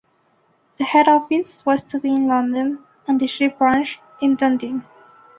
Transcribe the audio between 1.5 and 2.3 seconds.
was to be in